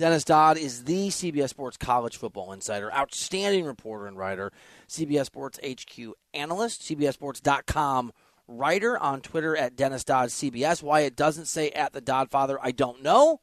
Dennis 0.00 0.24
Dodd 0.24 0.56
is 0.56 0.84
the 0.84 1.08
CBS 1.08 1.50
Sports 1.50 1.76
College 1.76 2.16
Football 2.16 2.54
Insider, 2.54 2.90
outstanding 2.90 3.66
reporter 3.66 4.06
and 4.06 4.16
writer, 4.16 4.50
CBS 4.88 5.26
Sports 5.26 5.60
HQ 5.62 6.14
analyst, 6.32 6.80
CBSSports.com 6.88 8.10
writer 8.48 8.96
on 8.98 9.20
Twitter 9.20 9.54
at 9.54 9.76
Dennis 9.76 10.02
Dodd 10.02 10.30
CBS. 10.30 10.82
Why 10.82 11.00
it 11.00 11.16
doesn't 11.16 11.48
say 11.48 11.68
at 11.72 11.92
the 11.92 12.00
Dodd 12.00 12.30
Father, 12.30 12.58
I 12.62 12.70
don't 12.70 13.02
know. 13.02 13.42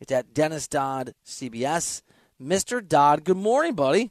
It's 0.00 0.10
at 0.10 0.34
Dennis 0.34 0.66
Dodd 0.66 1.14
CBS. 1.24 2.02
Mr. 2.42 2.86
Dodd, 2.86 3.22
good 3.22 3.36
morning, 3.36 3.74
buddy. 3.74 4.10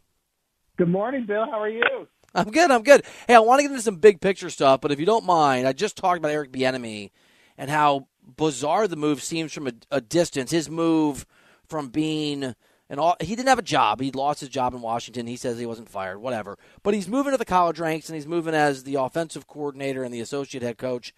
Good 0.78 0.88
morning, 0.88 1.26
Bill. 1.26 1.44
How 1.44 1.60
are 1.60 1.68
you? 1.68 2.07
I'm 2.34 2.52
good. 2.52 2.71
I'm 2.71 2.84
good. 2.84 3.04
Hey, 3.28 3.36
I 3.36 3.39
want 3.39 3.60
to 3.60 3.64
get 3.64 3.71
into 3.71 3.84
some 3.84 3.98
big 3.98 4.21
picture 4.21 4.50
stuff, 4.50 4.80
but 4.80 4.94
if 4.94 5.00
you 5.02 5.05
don't 5.05 5.26
mind, 5.26 5.68
I 5.68 5.73
just 5.73 5.98
talked 5.98 6.20
about 6.20 6.32
Eric 6.32 6.54
Bieniemy 6.54 7.12
and 7.57 7.70
how 7.70 8.07
bizarre 8.38 8.88
the 8.88 8.96
move 8.96 9.21
seems 9.21 9.52
from 9.52 9.68
a, 9.68 9.73
a 9.92 10.00
distance. 10.00 10.52
His 10.52 10.70
move 10.70 11.26
from 11.68 11.89
being 11.89 12.55
and 12.89 13.00
all, 13.00 13.16
he 13.20 13.36
didn't 13.36 13.50
have 13.50 13.59
a 13.59 13.63
job. 13.63 14.00
He 14.00 14.11
lost 14.11 14.42
his 14.42 14.50
job 14.50 14.74
in 14.74 14.82
Washington. 14.82 15.25
He 15.25 15.37
says 15.37 15.57
he 15.57 15.65
wasn't 15.65 15.89
fired, 15.89 16.19
whatever. 16.19 16.57
But 16.83 16.93
he's 16.93 17.07
moving 17.07 17.32
to 17.32 17.38
the 17.38 17.46
college 17.46 17.79
ranks 17.79 18.10
and 18.10 18.15
he's 18.15 18.28
moving 18.28 18.54
as 18.54 18.83
the 18.83 18.96
offensive 18.96 19.47
coordinator 19.47 20.04
and 20.04 20.14
the 20.14 20.21
associate 20.21 20.61
head 20.61 20.78
coach 20.78 21.14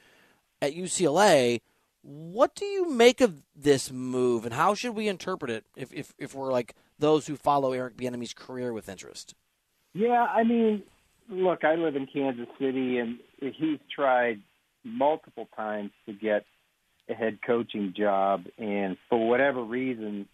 at 0.62 0.73
UCLA. 0.73 1.62
What 2.02 2.56
do 2.56 2.66
you 2.66 2.90
make 2.90 3.20
of 3.20 3.44
this 3.54 3.92
move 3.92 4.46
and 4.46 4.54
how 4.54 4.76
should 4.76 4.96
we 4.96 5.10
interpret 5.10 5.52
it 5.52 5.66
if, 5.76 5.94
if, 5.94 6.14
if 6.18 6.34
we're 6.34 6.54
like 6.54 6.73
those 6.98 7.28
who 7.28 7.36
follow 7.36 7.73
Eric 7.73 7.98
Bieniemy's 7.98 8.34
career 8.34 8.72
with 8.72 8.88
interest? 8.88 9.36
Yeah, 9.94 10.23
I 10.23 10.44
mean, 10.44 10.84
look, 11.30 11.66
I 11.66 11.76
live 11.76 11.98
in 11.98 12.08
Kansas 12.08 12.48
City 12.59 12.98
and 13.00 13.20
he's 13.40 13.80
tried 13.94 14.40
multiple 14.86 15.50
times 15.54 15.92
to 16.06 16.14
get 16.14 16.45
a 17.09 17.14
head 17.14 17.40
coaching 17.45 17.94
job 17.95 18.45
and 18.58 18.95
for 19.09 19.28
whatever 19.28 19.62
reason 19.62 20.30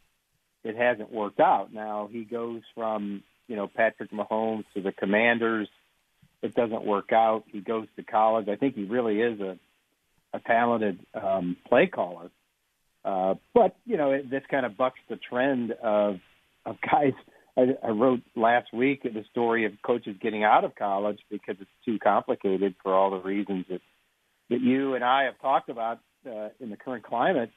it 0.63 0.75
hasn't 0.75 1.11
worked 1.11 1.39
out. 1.39 1.73
Now 1.73 2.09
he 2.11 2.23
goes 2.23 2.61
from 2.75 3.23
you 3.47 3.55
know 3.55 3.67
Patrick 3.67 4.11
Mahomes 4.11 4.65
to 4.73 4.81
the 4.81 4.91
Commanders. 4.91 5.67
It 6.41 6.55
doesn't 6.55 6.83
work 6.83 7.11
out. 7.13 7.45
He 7.47 7.61
goes 7.61 7.87
to 7.95 8.03
college. 8.03 8.49
I 8.49 8.55
think 8.55 8.75
he 8.75 8.83
really 8.83 9.21
is 9.21 9.39
a 9.39 9.57
a 10.33 10.39
talented 10.39 10.99
um, 11.13 11.57
play 11.67 11.87
caller. 11.87 12.31
Uh, 13.05 13.35
but 13.53 13.75
you 13.85 13.97
know 13.97 14.11
it, 14.11 14.29
this 14.29 14.43
kind 14.49 14.65
of 14.65 14.77
bucks 14.77 14.99
the 15.09 15.17
trend 15.17 15.71
of 15.71 16.19
of 16.65 16.77
guys. 16.81 17.13
I, 17.55 17.77
I 17.83 17.89
wrote 17.89 18.21
last 18.35 18.73
week 18.73 19.03
the 19.03 19.23
story 19.29 19.65
of 19.65 19.73
coaches 19.85 20.15
getting 20.19 20.43
out 20.43 20.63
of 20.63 20.73
college 20.73 21.19
because 21.29 21.55
it's 21.59 21.69
too 21.85 21.99
complicated 21.99 22.73
for 22.81 22.95
all 22.95 23.11
the 23.11 23.19
reasons 23.19 23.65
that 23.69 23.81
that 24.49 24.59
you 24.59 24.95
and 24.95 25.03
I 25.03 25.25
have 25.25 25.39
talked 25.39 25.69
about 25.69 25.99
uh, 26.25 26.49
in 26.59 26.71
the 26.71 26.77
current 26.77 27.03
climate. 27.03 27.51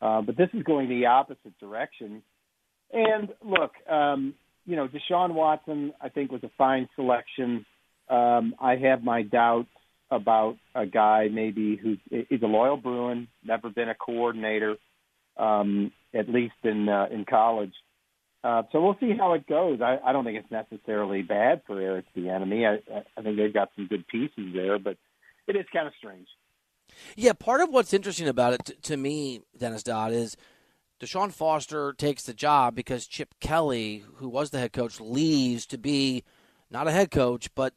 Uh, 0.00 0.22
but 0.22 0.36
this 0.36 0.48
is 0.54 0.62
going 0.62 0.88
the 0.88 1.06
opposite 1.06 1.58
direction. 1.58 2.22
And 2.92 3.28
look, 3.44 3.72
um, 3.88 4.34
you 4.66 4.76
know, 4.76 4.88
Deshaun 4.88 5.34
Watson, 5.34 5.92
I 6.00 6.08
think, 6.08 6.32
was 6.32 6.42
a 6.44 6.50
fine 6.58 6.88
selection. 6.96 7.64
Um, 8.08 8.54
I 8.60 8.76
have 8.76 9.02
my 9.02 9.22
doubts 9.22 9.68
about 10.10 10.56
a 10.74 10.86
guy 10.86 11.28
maybe 11.30 11.76
who 11.76 11.96
is 12.10 12.42
a 12.42 12.46
loyal 12.46 12.76
Bruin, 12.76 13.28
never 13.44 13.70
been 13.70 13.88
a 13.88 13.94
coordinator, 13.94 14.76
um, 15.36 15.92
at 16.12 16.28
least 16.28 16.54
in 16.64 16.88
uh, 16.88 17.06
in 17.10 17.24
college. 17.24 17.74
Uh, 18.42 18.62
so 18.72 18.80
we'll 18.80 18.96
see 18.98 19.12
how 19.16 19.34
it 19.34 19.46
goes. 19.46 19.80
I, 19.82 19.98
I 20.04 20.12
don't 20.12 20.24
think 20.24 20.38
it's 20.38 20.50
necessarily 20.50 21.22
bad 21.22 21.62
for 21.66 21.78
Eric 21.80 22.06
Bieniemy. 22.16 22.66
I, 22.66 23.04
I 23.16 23.22
think 23.22 23.36
they've 23.36 23.52
got 23.52 23.70
some 23.76 23.86
good 23.86 24.06
pieces 24.08 24.54
there, 24.54 24.78
but 24.78 24.96
it 25.46 25.56
is 25.56 25.66
kind 25.72 25.86
of 25.86 25.92
strange. 25.98 26.26
Yeah, 27.16 27.34
part 27.34 27.60
of 27.60 27.70
what's 27.70 27.92
interesting 27.92 28.28
about 28.28 28.54
it 28.54 28.64
t- 28.64 28.74
to 28.82 28.96
me, 28.96 29.42
Dennis 29.56 29.82
Dodd, 29.82 30.12
is 30.12 30.36
Deshaun 31.00 31.32
Foster 31.32 31.94
takes 31.94 32.24
the 32.24 32.34
job 32.34 32.74
because 32.74 33.06
Chip 33.06 33.34
Kelly, 33.40 34.04
who 34.16 34.28
was 34.28 34.50
the 34.50 34.58
head 34.58 34.74
coach, 34.74 35.00
leaves 35.00 35.64
to 35.66 35.78
be 35.78 36.24
not 36.70 36.86
a 36.86 36.92
head 36.92 37.10
coach, 37.10 37.48
but 37.54 37.72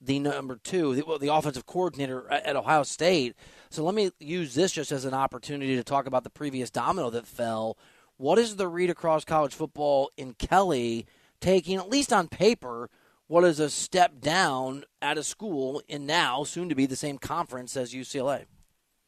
the 0.00 0.18
number 0.18 0.56
two, 0.56 0.96
the, 0.96 1.04
well, 1.06 1.18
the 1.18 1.32
offensive 1.32 1.66
coordinator 1.66 2.30
at 2.30 2.56
Ohio 2.56 2.82
State. 2.82 3.36
So 3.70 3.84
let 3.84 3.94
me 3.94 4.10
use 4.18 4.54
this 4.54 4.72
just 4.72 4.90
as 4.90 5.04
an 5.04 5.14
opportunity 5.14 5.76
to 5.76 5.84
talk 5.84 6.06
about 6.06 6.24
the 6.24 6.30
previous 6.30 6.68
domino 6.68 7.10
that 7.10 7.28
fell. 7.28 7.78
What 8.16 8.38
is 8.38 8.56
the 8.56 8.68
read 8.68 8.90
across 8.90 9.24
college 9.24 9.54
football 9.54 10.10
in 10.16 10.34
Kelly 10.34 11.06
taking, 11.40 11.76
at 11.76 11.88
least 11.88 12.12
on 12.12 12.26
paper, 12.26 12.90
what 13.28 13.44
is 13.44 13.60
a 13.60 13.70
step 13.70 14.20
down 14.20 14.84
at 15.00 15.16
a 15.16 15.22
school 15.22 15.80
in 15.88 16.06
now 16.06 16.42
soon 16.42 16.68
to 16.68 16.74
be 16.74 16.86
the 16.86 16.96
same 16.96 17.18
conference 17.18 17.76
as 17.76 17.94
UCLA? 17.94 18.46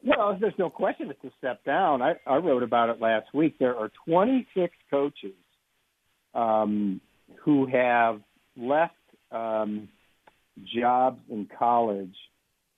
Well, 0.05 0.37
there's 0.39 0.53
no 0.57 0.69
question 0.69 1.09
it's 1.09 1.23
a 1.23 1.35
step 1.37 1.63
down. 1.63 2.01
I, 2.01 2.13
I 2.25 2.37
wrote 2.37 2.63
about 2.63 2.89
it 2.89 3.01
last 3.01 3.33
week. 3.33 3.57
There 3.59 3.75
are 3.75 3.91
26 4.05 4.73
coaches 4.89 5.33
um, 6.33 7.01
who 7.43 7.65
have 7.65 8.21
left 8.55 8.93
um, 9.31 9.89
jobs 10.63 11.19
in 11.29 11.47
college 11.57 12.15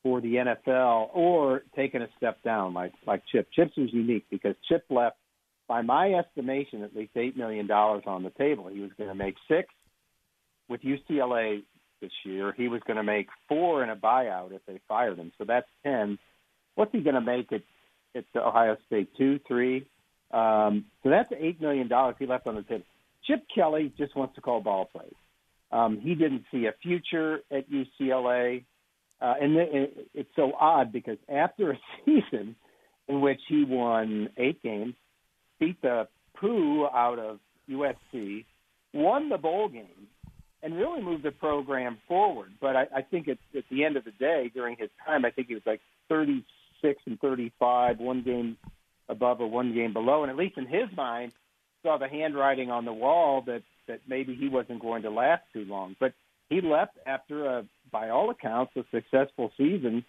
for 0.01 0.21
the 0.21 0.35
NFL 0.35 1.09
or 1.13 1.63
taken 1.75 2.01
a 2.01 2.07
step 2.17 2.41
down, 2.43 2.73
like 2.73 2.93
like 3.05 3.21
Chip. 3.31 3.49
Chip's 3.53 3.75
was 3.75 3.89
unique 3.91 4.25
because 4.31 4.55
Chip 4.67 4.85
left, 4.89 5.17
by 5.67 5.81
my 5.81 6.13
estimation, 6.13 6.83
at 6.83 6.95
least 6.95 7.11
eight 7.15 7.35
million 7.37 7.67
dollars 7.67 8.03
on 8.07 8.23
the 8.23 8.29
table. 8.31 8.67
He 8.69 8.79
was 8.79 8.91
going 8.97 9.09
to 9.09 9.15
make 9.15 9.35
six 9.49 9.67
with 10.69 10.81
UCLA 10.81 11.63
this 12.01 12.11
year. 12.23 12.53
He 12.55 12.69
was 12.69 12.81
going 12.87 12.97
to 12.97 13.03
make 13.03 13.27
four 13.49 13.83
in 13.83 13.89
a 13.89 13.95
buyout 13.95 14.53
if 14.53 14.61
they 14.65 14.79
fired 14.87 15.17
him. 15.17 15.33
So 15.37 15.43
that's 15.45 15.67
ten 15.83 16.17
what's 16.79 16.93
he 16.93 17.01
going 17.01 17.15
to 17.15 17.21
make 17.21 17.51
it 17.51 17.65
at 18.15 18.23
Ohio 18.35 18.77
State? 18.87 19.09
Two, 19.17 19.37
three. 19.45 19.85
Um, 20.31 20.85
so 21.03 21.09
that's 21.09 21.29
eight 21.37 21.59
million 21.59 21.89
dollars 21.89 22.15
he 22.17 22.25
left 22.25 22.47
on 22.47 22.55
the 22.55 22.63
table. 22.63 22.85
Chip 23.25 23.43
Kelly 23.53 23.91
just 23.97 24.15
wants 24.15 24.35
to 24.35 24.41
call 24.41 24.61
ball 24.61 24.85
plays. 24.85 25.13
Um, 25.71 25.99
he 26.01 26.15
didn't 26.15 26.45
see 26.51 26.67
a 26.67 26.73
future 26.81 27.41
at 27.51 27.65
UCLA, 27.69 28.63
uh, 29.21 29.33
and 29.41 29.57
it, 29.57 30.09
it's 30.13 30.29
so 30.37 30.53
odd 30.57 30.93
because 30.93 31.17
after 31.27 31.71
a 31.71 31.79
season 32.05 32.55
in 33.09 33.19
which 33.19 33.41
he 33.49 33.65
won 33.65 34.29
eight 34.37 34.63
games, 34.63 34.93
beat 35.59 35.81
the 35.81 36.07
poo 36.39 36.85
out 36.87 37.19
of 37.19 37.39
USC, 37.69 38.45
won 38.93 39.27
the 39.27 39.37
bowl 39.37 39.67
game, 39.67 40.07
and 40.63 40.75
really 40.75 41.01
moved 41.01 41.23
the 41.23 41.31
program 41.31 41.97
forward. 42.07 42.51
But 42.61 42.75
I, 42.77 42.85
I 42.95 43.01
think 43.01 43.27
at, 43.27 43.37
at 43.55 43.65
the 43.69 43.83
end 43.83 43.97
of 43.97 44.05
the 44.05 44.11
day, 44.11 44.49
during 44.53 44.77
his 44.77 44.89
time, 45.05 45.25
I 45.25 45.31
think 45.31 45.49
he 45.49 45.55
was 45.55 45.63
like 45.65 45.81
30 46.07 46.45
36 46.81 47.01
and 47.05 47.19
35, 47.19 47.99
one 47.99 48.21
game 48.21 48.57
above 49.07 49.41
or 49.41 49.47
one 49.47 49.73
game 49.73 49.93
below, 49.93 50.23
and 50.23 50.29
at 50.29 50.37
least 50.37 50.57
in 50.57 50.65
his 50.65 50.89
mind, 50.95 51.33
saw 51.83 51.97
the 51.97 52.07
handwriting 52.07 52.69
on 52.69 52.85
the 52.85 52.93
wall 52.93 53.41
that 53.45 53.63
that 53.87 54.01
maybe 54.07 54.35
he 54.35 54.47
wasn't 54.47 54.79
going 54.79 55.01
to 55.01 55.09
last 55.09 55.41
too 55.51 55.65
long. 55.65 55.95
But 55.99 56.13
he 56.47 56.61
left 56.61 56.97
after 57.07 57.45
a, 57.45 57.65
by 57.91 58.09
all 58.09 58.29
accounts, 58.29 58.73
a 58.75 58.83
successful 58.91 59.51
season 59.57 60.05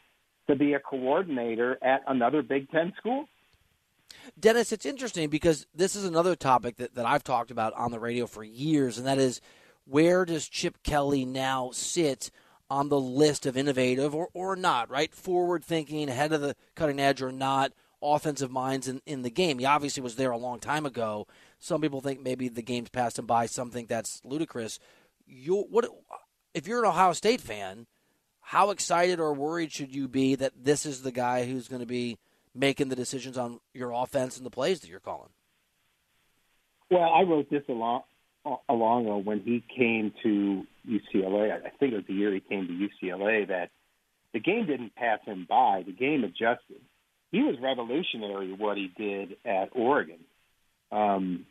to 0.49 0.57
be 0.57 0.75
a 0.75 0.81
coordinator 0.81 1.79
at 1.83 2.03
another 2.07 2.43
Big 2.43 2.71
Ten 2.71 2.93
school. 2.99 3.27
Dennis, 4.39 4.73
it's 4.73 4.85
interesting 4.85 5.31
because 5.31 5.67
this 5.75 5.97
is 5.97 6.05
another 6.05 6.37
topic 6.37 6.77
that, 6.77 6.95
that 6.95 7.07
I've 7.07 7.25
talked 7.25 7.51
about 7.51 7.73
on 7.73 7.91
the 7.91 8.01
radio 8.01 8.27
for 8.27 8.45
years, 8.45 8.99
and 8.99 9.07
that 9.07 9.19
is 9.19 9.41
where 9.87 10.27
does 10.27 10.49
Chip 10.49 10.83
Kelly 10.83 11.25
now 11.25 11.71
sit 11.73 12.31
on 12.71 12.89
the 12.89 13.01
list 13.01 13.45
of 13.45 13.57
innovative 13.57 14.15
or, 14.15 14.29
or 14.33 14.55
not, 14.55 14.89
right? 14.89 15.13
Forward 15.13 15.65
thinking, 15.65 16.09
ahead 16.09 16.33
of 16.33 16.41
the 16.41 16.55
cutting 16.77 17.01
edge 17.01 17.21
or 17.21 17.33
not, 17.33 17.73
offensive 18.01 18.51
minds 18.51 18.89
in, 18.89 19.03
in 19.05 19.23
the 19.23 19.31
game. 19.31 19.59
He 19.59 19.67
obviously 19.67 20.03
was 20.03 20.17
there 20.17 20.31
a 20.31 20.39
long 20.39 20.61
time 20.61 20.87
ago. 20.87 21.27
Some 21.59 21.81
people 21.81 22.01
think 22.01 22.23
maybe 22.23 22.49
the 22.49 22.63
game's 22.63 22.89
passed 22.89 23.19
him 23.19 23.27
by, 23.27 23.47
some 23.47 23.71
think 23.71 23.89
that's 23.89 24.23
ludicrous. 24.25 24.79
You 25.27 25.67
what 25.71 25.87
if 26.55 26.67
you're 26.67 26.83
an 26.83 26.91
Ohio 26.91 27.13
State 27.13 27.41
fan, 27.41 27.87
how 28.41 28.71
excited 28.71 29.21
or 29.21 29.33
worried 29.35 29.73
should 29.73 29.95
you 29.95 30.09
be 30.09 30.35
that 30.37 30.53
this 30.65 30.87
is 30.87 31.03
the 31.03 31.13
guy 31.13 31.45
who's 31.45 31.69
going 31.69 31.81
to 31.81 31.87
be 31.87 32.19
making 32.55 32.89
the 32.89 32.97
decisions 32.97 33.37
on 33.37 33.61
your 33.75 33.93
offense 33.93 34.37
and 34.37 34.47
the 34.47 34.51
plays 34.51 34.81
that 34.81 34.91
you're 34.91 34.99
calling? 34.99 35.29
Well, 36.91 37.03
I 37.03 37.23
wrote 37.23 37.49
this 37.51 37.63
a 37.69 37.73
lot 37.73 38.07
Alongo 38.47 39.23
when 39.23 39.41
he 39.41 39.63
came 39.77 40.13
to 40.23 40.65
UCLA. 40.89 41.53
I 41.53 41.71
think 41.79 41.93
it 41.93 41.97
was 41.97 42.05
the 42.09 42.15
year 42.15 42.33
he 42.33 42.41
came 42.41 42.67
to 42.67 43.07
UCLA 43.07 43.49
that 43.49 43.71
the 44.33 44.41
game 44.41 44.67
didn't 44.67 44.95
pass 44.95 45.19
him 45.25 45.47
by. 45.49 45.83
The 45.85 45.93
game 45.93 46.25
adjusted. 46.25 46.81
He 47.33 47.43
was 47.43 47.57
revolutionary 47.61 48.53
what 48.53 48.77
he 48.77 48.91
did 48.97 49.37
at 49.45 49.71
Oregon. 49.73 50.19
Um, 50.91 51.47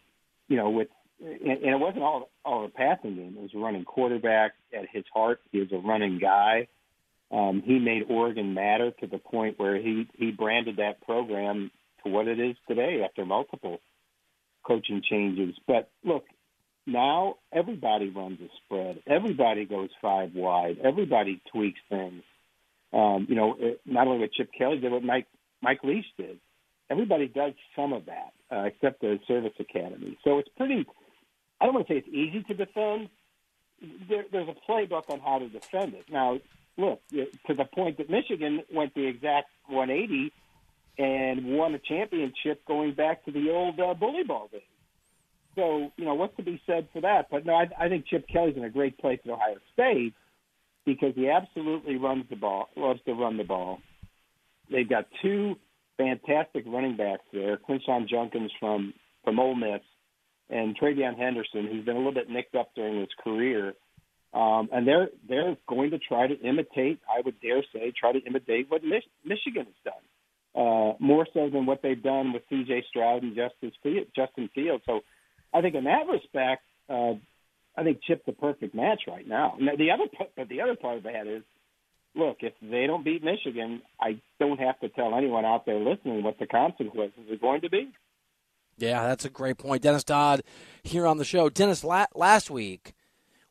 you 0.47 0.57
know, 0.57 0.69
with 0.71 0.87
and, 1.21 1.63
it 1.63 1.79
wasn't 1.79 2.03
all 2.03 2.29
all 2.43 2.65
a 2.65 2.69
passing 2.69 3.15
game. 3.15 3.35
It 3.37 3.41
was 3.41 3.51
a 3.55 3.59
running 3.59 3.85
quarterback. 3.85 4.53
At 4.73 4.85
his 4.91 5.03
heart, 5.13 5.41
he 5.51 5.59
was 5.59 5.71
a 5.71 5.77
running 5.77 6.19
guy. 6.19 6.67
Um, 7.31 7.61
he 7.63 7.77
made 7.77 8.03
Oregon 8.09 8.53
matter 8.53 8.91
to 8.99 9.07
the 9.07 9.19
point 9.19 9.59
where 9.59 9.75
he 9.75 10.07
he 10.13 10.31
branded 10.31 10.77
that 10.77 11.01
program 11.01 11.71
to 12.03 12.09
what 12.09 12.27
it 12.27 12.39
is 12.39 12.55
today 12.67 13.03
after 13.03 13.25
multiple 13.25 13.79
coaching 14.65 15.01
changes. 15.07 15.55
But 15.67 15.89
look, 16.03 16.25
now 16.91 17.35
everybody 17.51 18.09
runs 18.09 18.39
a 18.41 18.49
spread. 18.65 19.01
Everybody 19.07 19.65
goes 19.65 19.89
five 20.01 20.33
wide. 20.33 20.77
Everybody 20.83 21.41
tweaks 21.51 21.79
things. 21.89 22.23
Um, 22.91 23.27
you 23.29 23.35
know, 23.35 23.55
it, 23.59 23.81
not 23.85 24.07
only 24.07 24.19
what 24.19 24.33
Chip 24.33 24.49
Kelly 24.57 24.79
did, 24.79 24.91
what 24.91 25.03
Mike 25.03 25.27
Mike 25.61 25.83
Leach 25.83 26.05
did. 26.17 26.39
everybody 26.89 27.27
does 27.27 27.53
some 27.75 27.93
of 27.93 28.05
that, 28.05 28.33
uh, 28.51 28.63
except 28.63 29.01
the 29.01 29.19
service 29.27 29.53
academy. 29.59 30.17
So 30.23 30.39
it's 30.39 30.49
pretty. 30.57 30.85
I 31.61 31.65
don't 31.65 31.75
want 31.75 31.87
to 31.87 31.93
say 31.93 31.97
it's 31.97 32.07
easy 32.07 32.43
to 32.43 32.53
defend. 32.53 33.09
There, 34.09 34.25
there's 34.31 34.49
a 34.49 34.71
playbook 34.71 35.09
on 35.09 35.19
how 35.19 35.39
to 35.39 35.49
defend 35.49 35.93
it. 35.93 36.05
Now, 36.09 36.39
look 36.77 37.01
to 37.11 37.53
the 37.53 37.65
point 37.65 37.97
that 37.97 38.09
Michigan 38.09 38.63
went 38.73 38.93
the 38.95 39.05
exact 39.05 39.49
180 39.67 40.31
and 40.97 41.57
won 41.57 41.75
a 41.75 41.79
championship 41.79 42.65
going 42.65 42.93
back 42.93 43.23
to 43.25 43.31
the 43.31 43.49
old 43.51 43.79
uh, 43.79 43.93
bully 43.93 44.23
ball 44.23 44.49
days. 44.51 44.61
So, 45.59 45.91
you 45.97 46.05
know, 46.05 46.13
what's 46.13 46.37
to 46.37 46.43
be 46.43 46.61
said 46.65 46.87
for 46.93 47.01
that? 47.01 47.27
But 47.29 47.45
no, 47.45 47.53
I, 47.53 47.65
I 47.77 47.89
think 47.89 48.07
Chip 48.07 48.25
Kelly's 48.31 48.55
in 48.55 48.63
a 48.63 48.69
great 48.69 48.97
place 48.97 49.19
at 49.25 49.31
Ohio 49.31 49.57
State 49.73 50.13
because 50.85 51.13
he 51.15 51.29
absolutely 51.29 51.97
runs 51.97 52.23
the 52.29 52.37
ball, 52.37 52.69
loves 52.77 53.01
to 53.05 53.13
run 53.13 53.35
the 53.35 53.43
ball. 53.43 53.79
They've 54.71 54.89
got 54.89 55.07
two 55.21 55.55
fantastic 55.97 56.63
running 56.65 56.95
backs 56.95 57.23
there, 57.33 57.57
Quinshon 57.57 58.07
Judkins 58.07 58.51
from 58.57 58.93
from 59.25 59.37
Ole 59.37 59.55
Miss, 59.55 59.81
and 60.49 60.79
TreVeyon 60.79 61.17
Henderson, 61.17 61.67
who's 61.69 61.83
been 61.83 61.95
a 61.95 61.99
little 61.99 62.13
bit 62.13 62.29
nicked 62.29 62.55
up 62.55 62.73
during 62.73 63.01
his 63.01 63.09
career. 63.21 63.73
Um, 64.33 64.69
and 64.71 64.87
they're 64.87 65.09
they're 65.27 65.57
going 65.67 65.91
to 65.91 65.99
try 65.99 66.27
to 66.27 66.39
imitate, 66.39 66.99
I 67.09 67.21
would 67.25 67.41
dare 67.41 67.63
say, 67.73 67.91
try 67.99 68.13
to 68.13 68.19
imitate 68.19 68.69
what 68.69 68.83
Mich- 68.83 69.09
Michigan 69.25 69.65
has 69.65 69.93
done, 69.93 70.03
uh, 70.55 70.93
more 70.99 71.27
so 71.33 71.49
than 71.49 71.65
what 71.65 71.81
they've 71.81 72.01
done 72.01 72.31
with 72.31 72.43
C.J. 72.49 72.85
Stroud 72.89 73.23
and 73.23 73.35
Justice 73.35 73.75
Justin 74.15 74.49
Fields. 74.55 74.83
So, 74.85 75.01
I 75.53 75.61
think 75.61 75.75
in 75.75 75.85
that 75.85 76.07
respect, 76.07 76.63
uh, 76.89 77.13
I 77.75 77.83
think 77.83 78.01
Chip's 78.03 78.25
the 78.25 78.33
perfect 78.33 78.75
match 78.75 79.03
right 79.07 79.27
now. 79.27 79.55
now 79.59 79.75
the 79.77 79.91
other 79.91 80.05
but 80.35 80.49
the 80.49 80.61
other 80.61 80.75
part 80.75 80.97
of 80.97 81.03
that 81.03 81.27
is, 81.27 81.43
look, 82.15 82.37
if 82.41 82.53
they 82.61 82.87
don't 82.87 83.03
beat 83.03 83.23
Michigan, 83.23 83.81
I 83.99 84.19
don't 84.39 84.59
have 84.59 84.79
to 84.81 84.89
tell 84.89 85.15
anyone 85.15 85.45
out 85.45 85.65
there 85.65 85.79
listening 85.79 86.23
what 86.23 86.39
the 86.39 86.47
consequences 86.47 87.31
are 87.31 87.37
going 87.37 87.61
to 87.61 87.69
be. 87.69 87.91
Yeah, 88.77 89.07
that's 89.07 89.25
a 89.25 89.29
great 89.29 89.57
point, 89.57 89.81
Dennis 89.81 90.05
Dodd, 90.05 90.41
here 90.83 91.05
on 91.05 91.17
the 91.17 91.25
show. 91.25 91.49
Dennis, 91.49 91.83
la- 91.83 92.05
last 92.15 92.49
week 92.49 92.93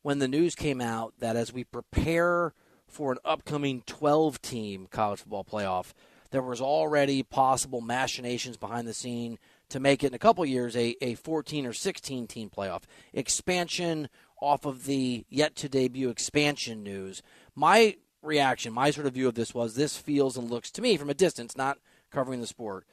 when 0.03 0.19
the 0.19 0.29
news 0.29 0.55
came 0.55 0.81
out 0.81 1.12
that 1.19 1.37
as 1.37 1.53
we 1.53 1.65
prepare 1.65 2.55
for 2.87 3.12
an 3.12 3.19
upcoming 3.25 3.83
12 3.87 4.41
team 4.41 4.89
college 4.91 5.21
football 5.21 5.45
playoff, 5.45 5.93
there 6.31 6.43
was 6.43 6.61
already 6.61 7.23
possible 7.23 7.81
machinations 7.81 8.56
behind 8.56 8.89
the 8.89 8.95
scene 8.95 9.39
to 9.70 9.81
make 9.81 10.03
it 10.03 10.09
in 10.09 10.15
a 10.15 10.19
couple 10.19 10.44
years 10.44 10.76
a, 10.76 10.97
a 11.00 11.15
14 11.15 11.67
or 11.67 11.73
16 11.73 12.26
team 12.26 12.50
playoff. 12.50 12.82
Expansion 13.12 14.09
off 14.41 14.65
of 14.65 14.85
the 14.85 15.25
yet 15.29 15.56
to 15.56 15.69
debut 15.69 16.09
expansion 16.09 16.82
news. 16.82 17.23
My 17.55 17.97
reaction, 18.23 18.73
my 18.73 18.91
sort 18.91 19.06
of 19.06 19.15
view 19.15 19.29
of 19.29 19.35
this 19.35 19.55
was 19.55 19.75
this 19.75 19.97
feels 19.97 20.37
and 20.37 20.50
looks 20.50 20.70
to 20.73 20.82
me 20.82 20.97
from 20.97 21.11
a 21.11 21.15
distance, 21.15 21.56
not 21.56 21.79
covering 22.11 22.41
the 22.41 22.47
sport, 22.47 22.87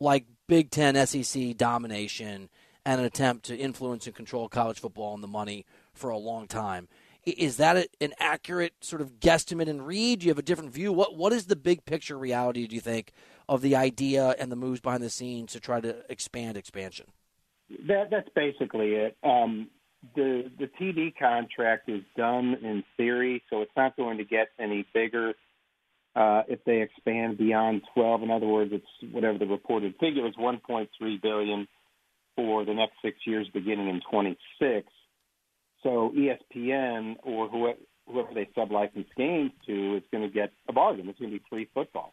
like 0.00 0.26
Big 0.46 0.70
Ten 0.70 1.06
SEC 1.06 1.56
domination 1.56 2.48
and 2.84 3.00
an 3.00 3.06
attempt 3.06 3.46
to 3.46 3.56
influence 3.56 4.06
and 4.06 4.14
control 4.14 4.48
college 4.48 4.78
football 4.78 5.14
and 5.14 5.22
the 5.22 5.28
money 5.28 5.66
for 5.92 6.10
a 6.10 6.18
long 6.18 6.46
time. 6.46 6.88
Is 7.26 7.56
that 7.56 7.88
an 8.00 8.14
accurate 8.20 8.74
sort 8.82 9.02
of 9.02 9.18
guesstimate 9.18 9.68
and 9.68 9.84
read? 9.84 10.20
Do 10.20 10.26
you 10.26 10.30
have 10.30 10.38
a 10.38 10.42
different 10.42 10.70
view? 10.70 10.92
What 10.92 11.16
What 11.16 11.32
is 11.32 11.46
the 11.46 11.56
big 11.56 11.84
picture 11.84 12.16
reality, 12.16 12.66
do 12.68 12.74
you 12.76 12.80
think, 12.80 13.12
of 13.48 13.62
the 13.62 13.74
idea 13.74 14.36
and 14.38 14.50
the 14.50 14.56
moves 14.56 14.80
behind 14.80 15.02
the 15.02 15.10
scenes 15.10 15.52
to 15.52 15.60
try 15.60 15.80
to 15.80 16.04
expand 16.08 16.56
expansion? 16.56 17.06
That, 17.88 18.10
that's 18.10 18.28
basically 18.34 18.94
it. 18.94 19.16
Um, 19.24 19.68
the 20.14 20.50
the 20.56 20.70
TV 20.80 21.12
contract 21.18 21.88
is 21.88 22.02
done 22.16 22.54
in 22.62 22.84
theory, 22.96 23.42
so 23.50 23.62
it's 23.62 23.76
not 23.76 23.96
going 23.96 24.18
to 24.18 24.24
get 24.24 24.48
any 24.58 24.86
bigger 24.94 25.34
uh, 26.14 26.42
if 26.48 26.64
they 26.64 26.80
expand 26.80 27.38
beyond 27.38 27.82
12. 27.94 28.22
In 28.22 28.30
other 28.30 28.46
words, 28.46 28.70
it's 28.72 29.12
whatever 29.12 29.38
the 29.38 29.46
reported 29.46 29.94
figure 29.98 30.26
is 30.26 30.34
1.3 30.36 30.88
billion 31.22 31.66
for 32.36 32.64
the 32.64 32.74
next 32.74 32.94
six 33.02 33.18
years, 33.26 33.48
beginning 33.52 33.88
in 33.88 34.00
26. 34.10 34.86
So 35.86 36.12
ESPN 36.16 37.14
or 37.22 37.48
whoever, 37.48 37.78
whoever 38.08 38.34
they 38.34 38.48
sublicense 38.58 39.06
games 39.16 39.52
to 39.66 39.96
is 39.96 40.02
going 40.10 40.24
to 40.24 40.34
get 40.34 40.50
a 40.68 40.72
bargain. 40.72 41.08
It's 41.08 41.20
going 41.20 41.30
to 41.30 41.38
be 41.38 41.44
free 41.48 41.68
football 41.72 42.12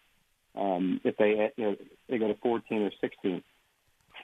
um, 0.55 1.01
if 1.03 1.17
they 1.17 1.51
you 1.57 1.65
know 1.65 1.75
they 2.07 2.19
go 2.19 2.27
to 2.27 2.35
14 2.35 2.83
or 2.83 2.91
16. 3.01 3.43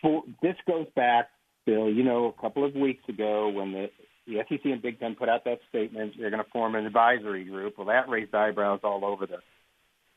For, 0.04 0.22
this 0.44 0.56
goes 0.68 0.86
back, 0.96 1.30
Bill. 1.66 1.90
You 1.90 2.04
know, 2.04 2.26
a 2.38 2.42
couple 2.42 2.64
of 2.64 2.76
weeks 2.76 3.02
ago 3.10 3.50
when 3.50 3.72
the 3.72 3.90
the 4.28 4.36
SEC 4.48 4.60
and 4.66 4.84
Big 4.84 5.00
Ten 5.00 5.16
put 5.16 5.30
out 5.30 5.46
that 5.46 5.62
statement, 5.70 6.14
they're 6.20 6.30
going 6.30 6.44
to 6.44 6.52
form 6.52 6.76
an 6.76 6.86
advisory 6.86 7.44
group. 7.46 7.76
Well, 7.76 7.88
that 7.88 8.08
raised 8.08 8.36
eyebrows 8.36 8.82
all 8.84 9.04
over 9.04 9.26
the 9.26 9.40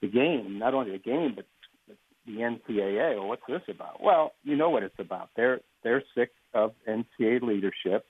the 0.03 0.09
game. 0.09 0.59
Not 0.59 0.75
only 0.75 0.93
the 0.93 0.99
game, 0.99 1.33
but 1.35 1.47
the 2.27 2.33
NCAA. 2.33 3.17
Well, 3.17 3.29
what's 3.29 3.43
this 3.49 3.63
about? 3.75 4.03
Well, 4.03 4.33
you 4.45 4.57
know 4.57 4.69
what 4.69 4.83
it's 4.83 4.99
about. 4.99 5.31
They're 5.37 5.61
they're 5.83 6.03
sick 6.15 6.33
of 6.53 6.73
NCAA 6.87 7.41
leadership 7.41 8.05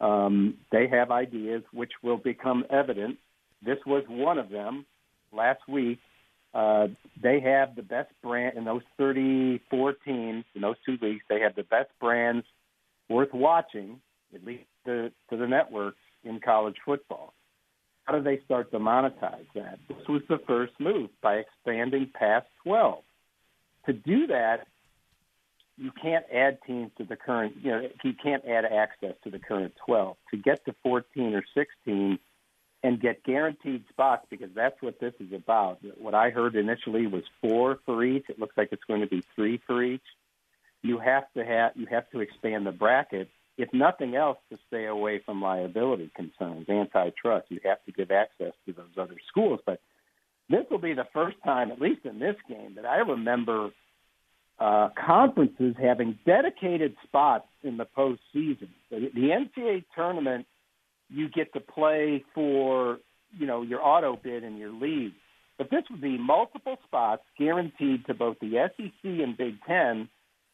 um, 0.00 0.54
they 0.70 0.88
have 0.88 1.10
ideas 1.10 1.62
which 1.72 1.92
will 2.02 2.18
become 2.18 2.64
evident. 2.70 3.18
This 3.64 3.78
was 3.86 4.04
one 4.08 4.38
of 4.38 4.50
them 4.50 4.84
last 5.32 5.60
week. 5.68 5.98
Uh, 6.54 6.88
they 7.22 7.40
have 7.40 7.76
the 7.76 7.82
best 7.82 8.10
brand 8.22 8.56
in 8.56 8.64
those 8.64 8.82
34 8.98 9.94
teams 10.04 10.44
in 10.54 10.62
those 10.62 10.76
two 10.84 10.98
leagues. 11.00 11.22
They 11.28 11.40
have 11.40 11.54
the 11.54 11.64
best 11.64 11.90
brands 12.00 12.46
worth 13.08 13.32
watching, 13.32 14.00
at 14.34 14.44
least 14.44 14.64
to, 14.86 15.10
to 15.30 15.36
the 15.36 15.46
networks 15.46 15.98
in 16.24 16.40
college 16.40 16.76
football. 16.84 17.34
How 18.04 18.16
do 18.16 18.22
they 18.22 18.40
start 18.44 18.70
to 18.70 18.78
monetize 18.78 19.46
that? 19.54 19.78
This 19.88 20.08
was 20.08 20.22
the 20.28 20.38
first 20.46 20.72
move 20.78 21.10
by 21.22 21.36
expanding 21.36 22.10
past 22.14 22.46
12. 22.64 23.02
To 23.86 23.92
do 23.92 24.26
that, 24.28 24.66
you 25.78 25.90
can't 25.90 26.24
add 26.32 26.58
teams 26.66 26.90
to 26.98 27.04
the 27.04 27.16
current, 27.16 27.54
you 27.62 27.70
know, 27.70 27.88
you 28.02 28.14
can't 28.14 28.44
add 28.46 28.64
access 28.64 29.14
to 29.24 29.30
the 29.30 29.38
current 29.38 29.74
12. 29.84 30.16
To 30.30 30.36
get 30.36 30.64
to 30.64 30.74
14 30.82 31.34
or 31.34 31.44
16 31.54 32.18
and 32.82 33.00
get 33.00 33.24
guaranteed 33.24 33.84
spots, 33.88 34.26
because 34.30 34.50
that's 34.54 34.80
what 34.80 35.00
this 35.00 35.12
is 35.20 35.32
about. 35.32 35.78
What 35.98 36.14
I 36.14 36.30
heard 36.30 36.56
initially 36.56 37.06
was 37.06 37.24
four 37.40 37.78
for 37.84 38.04
each. 38.04 38.24
It 38.28 38.38
looks 38.38 38.56
like 38.56 38.68
it's 38.72 38.84
going 38.84 39.00
to 39.00 39.06
be 39.06 39.22
three 39.34 39.60
for 39.66 39.82
each. 39.82 40.04
You 40.82 40.98
have 40.98 41.24
to 41.36 41.44
have, 41.44 41.72
you 41.74 41.86
have 41.90 42.08
to 42.10 42.20
expand 42.20 42.66
the 42.66 42.72
bracket. 42.72 43.28
If 43.58 43.72
nothing 43.72 44.14
else, 44.14 44.38
to 44.50 44.58
stay 44.68 44.86
away 44.86 45.20
from 45.24 45.42
liability 45.42 46.10
concerns, 46.14 46.68
antitrust, 46.68 47.46
you 47.48 47.60
have 47.64 47.82
to 47.86 47.92
give 47.92 48.10
access 48.10 48.52
to 48.66 48.72
those 48.72 48.96
other 48.98 49.16
schools. 49.28 49.60
But 49.64 49.80
this 50.48 50.64
will 50.70 50.78
be 50.78 50.92
the 50.92 51.08
first 51.12 51.36
time, 51.44 51.70
at 51.70 51.80
least 51.80 52.04
in 52.04 52.18
this 52.18 52.36
game, 52.48 52.74
that 52.76 52.86
I 52.86 52.98
remember 52.98 53.70
uh, 54.58 54.88
conferences 55.06 55.74
having 55.80 56.18
dedicated 56.24 56.96
spots 57.04 57.46
in 57.62 57.76
the 57.76 57.86
postseason. 57.86 58.68
The, 58.90 59.10
the 59.14 59.30
NCAA 59.30 59.84
tournament, 59.94 60.46
you 61.08 61.28
get 61.28 61.52
to 61.52 61.60
play 61.60 62.24
for 62.34 62.98
you 63.36 63.46
know 63.46 63.62
your 63.62 63.82
auto 63.82 64.16
bid 64.16 64.44
in 64.44 64.56
your 64.56 64.72
league, 64.72 65.12
but 65.58 65.70
this 65.70 65.82
would 65.90 66.00
be 66.00 66.18
multiple 66.18 66.76
spots 66.84 67.22
guaranteed 67.38 68.06
to 68.06 68.14
both 68.14 68.38
the 68.40 68.68
SEC 68.76 68.92
and 69.04 69.36
Big 69.36 69.56
Ten. 69.66 70.08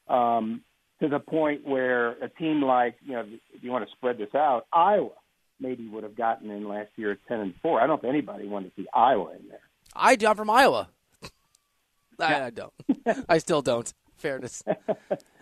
Um, 0.08 0.62
to 1.00 1.08
the 1.08 1.18
point 1.18 1.66
where 1.66 2.12
a 2.22 2.28
team 2.28 2.62
like, 2.62 2.94
you 3.04 3.12
know, 3.12 3.24
if 3.52 3.62
you 3.62 3.72
want 3.72 3.84
to 3.84 3.90
spread 3.90 4.18
this 4.18 4.34
out, 4.36 4.66
Iowa 4.72 5.10
maybe 5.58 5.88
would 5.88 6.04
have 6.04 6.16
gotten 6.16 6.48
in 6.50 6.68
last 6.68 6.90
year 6.96 7.12
at 7.12 7.18
10 7.26 7.40
and 7.40 7.54
4. 7.60 7.80
I 7.80 7.86
don't 7.86 8.02
know 8.02 8.08
if 8.08 8.12
anybody 8.12 8.46
wanted 8.46 8.74
to 8.74 8.82
see 8.82 8.88
Iowa 8.94 9.32
in 9.32 9.48
there. 9.48 9.60
I 9.94 10.14
do. 10.14 10.28
I'm 10.28 10.36
from 10.36 10.50
Iowa. 10.50 10.88
I, 12.22 12.46
I 12.46 12.50
don't. 12.50 12.72
I 13.28 13.38
still 13.38 13.62
don't. 13.62 13.92
Fairness. 14.16 14.62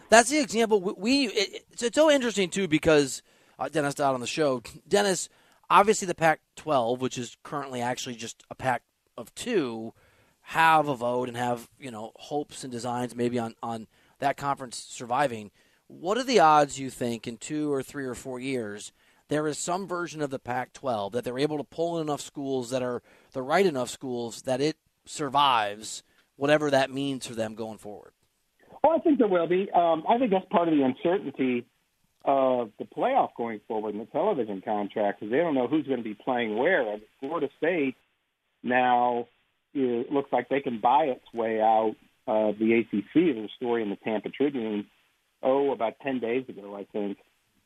That's 0.09 0.31
the 0.31 0.39
example. 0.39 0.81
We, 0.81 1.27
it, 1.27 1.65
it's, 1.71 1.83
it's, 1.83 1.95
so 1.95 2.11
interesting 2.11 2.51
too 2.51 2.67
because 2.67 3.23
uh, 3.59 3.69
Dennis 3.69 3.95
Dodd 3.95 4.15
on 4.15 4.21
the 4.21 4.27
show. 4.27 4.63
Dennis, 4.89 5.29
obviously 5.69 6.07
the 6.07 6.15
Pac-12, 6.15 6.99
which 6.99 7.17
is 7.17 7.37
currently 7.43 7.81
actually 7.81 8.17
just 8.17 8.43
a 8.51 8.55
pack 8.55 8.83
of 9.17 9.35
two, 9.35 9.95
have 10.41 10.89
a 10.89 10.97
vote 10.97 11.29
and 11.29 11.37
have 11.37 11.69
you 11.79 11.91
know 11.91 12.13
hopes 12.17 12.65
and 12.65 12.73
designs 12.73 13.15
maybe 13.15 13.39
on 13.39 13.55
on 13.63 13.87
that 14.19 14.37
conference 14.37 14.77
surviving. 14.77 15.51
What 15.87 16.19
are 16.19 16.25
the 16.25 16.41
odds 16.41 16.79
you 16.79 16.91
think 16.91 17.27
in 17.27 17.37
two 17.37 17.73
or 17.73 17.83
three 17.83 18.05
or 18.05 18.15
four 18.15 18.41
years? 18.41 18.93
There 19.29 19.47
is 19.47 19.59
some 19.59 19.87
version 19.87 20.23
of 20.23 20.31
the 20.31 20.41
Pac 20.41 20.73
12 20.73 21.13
that 21.13 21.23
they're 21.23 21.39
able 21.39 21.59
to 21.59 21.65
pull 21.65 21.97
in 21.97 22.03
enough 22.03 22.21
schools 22.21 22.71
that 22.71 22.83
are 22.83 23.01
the 23.33 23.43
right 23.43 23.65
enough 23.65 23.89
schools 23.89 24.43
that 24.43 24.61
it 24.61 24.77
survives 25.05 26.03
whatever 26.41 26.71
that 26.71 26.91
means 26.91 27.27
for 27.27 27.35
them 27.35 27.55
going 27.55 27.77
forward? 27.77 28.13
Well, 28.83 28.95
I 28.97 28.99
think 29.01 29.19
there 29.19 29.29
will 29.29 29.47
be. 29.47 29.71
Um, 29.71 30.05
I 30.09 30.17
think 30.19 30.31
that's 30.31 30.47
part 30.51 30.69
of 30.69 30.75
the 30.75 30.83
uncertainty 30.83 31.67
of 32.25 32.71
the 32.79 32.87
playoff 32.87 33.31
going 33.37 33.61
forward 33.69 33.95
in 33.95 34.01
the 34.01 34.07
television 34.07 34.63
contract 34.63 35.21
because 35.21 35.31
they 35.31 35.39
don't 35.39 35.55
know 35.55 35.69
who's 35.69 35.87
going 35.87 35.99
to 35.99 36.05
be 36.05 36.15
playing 36.15 36.57
where. 36.57 36.91
And 36.91 37.03
Florida 37.21 37.49
State 37.59 37.97
now 38.63 39.27
it 39.75 40.11
looks 40.11 40.33
like 40.33 40.49
they 40.49 40.61
can 40.61 40.81
buy 40.81 41.05
its 41.05 41.25
way 41.35 41.61
out 41.61 41.95
of 42.27 42.59
the 42.59 42.73
ACC. 42.73 43.15
There's 43.15 43.51
a 43.51 43.57
story 43.57 43.83
in 43.83 43.91
the 43.91 43.97
Tampa 43.97 44.31
Tribune, 44.31 44.87
oh, 45.43 45.73
about 45.73 45.95
ten 46.03 46.21
days 46.21 46.49
ago, 46.49 46.75
I 46.75 46.87
think, 46.91 47.19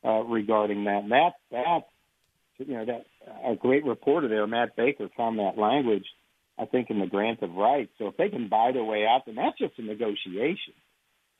uh, 0.04 0.24
regarding 0.24 0.84
that. 0.84 1.04
And 1.04 1.12
that 1.12 1.34
that 1.52 1.82
you 2.58 2.74
know 2.74 2.86
that 2.86 3.06
a 3.44 3.54
great 3.54 3.84
reporter 3.84 4.26
there, 4.28 4.46
Matt 4.48 4.74
Baker, 4.74 5.08
found 5.16 5.38
that 5.38 5.58
language 5.58 6.06
I 6.58 6.66
think, 6.66 6.90
in 6.90 7.00
the 7.00 7.06
grant 7.06 7.42
of 7.42 7.52
rights. 7.54 7.90
So 7.98 8.08
if 8.08 8.16
they 8.16 8.28
can 8.28 8.48
buy 8.48 8.70
their 8.72 8.84
way 8.84 9.06
out, 9.06 9.22
then 9.26 9.34
that's 9.34 9.58
just 9.58 9.78
a 9.78 9.82
negotiation. 9.82 10.74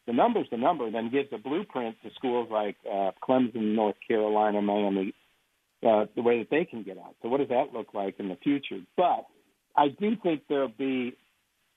the 0.06 0.12
number's 0.12 0.48
the 0.50 0.56
number, 0.56 0.90
then 0.90 1.10
gives 1.10 1.28
a 1.32 1.38
blueprint 1.38 1.96
to 2.02 2.10
schools 2.16 2.48
like 2.50 2.76
uh, 2.90 3.12
Clemson, 3.26 3.74
North 3.74 3.96
Carolina, 4.06 4.60
Miami, 4.60 5.14
uh, 5.86 6.06
the 6.14 6.22
way 6.22 6.38
that 6.38 6.50
they 6.50 6.64
can 6.64 6.82
get 6.82 6.98
out. 6.98 7.14
So 7.22 7.28
what 7.28 7.38
does 7.38 7.48
that 7.48 7.72
look 7.72 7.94
like 7.94 8.16
in 8.18 8.28
the 8.28 8.36
future? 8.36 8.80
But 8.96 9.26
I 9.76 9.88
do 9.88 10.16
think 10.22 10.42
there'll 10.48 10.68
be. 10.68 11.16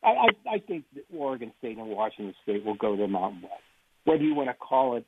I, 0.04 0.10
I, 0.10 0.56
I 0.56 0.60
think 0.60 0.86
Oregon 1.16 1.52
State 1.60 1.78
and 1.78 1.90
Washington 1.90 2.36
State 2.44 2.64
will 2.64 2.76
go 2.76 2.96
to 2.96 3.02
the 3.02 3.08
Mountain 3.08 3.42
West. 3.44 3.54
Whether 4.06 4.24
you 4.24 4.36
want 4.36 4.50
to 4.50 4.56
call 4.56 4.96
it, 4.98 5.06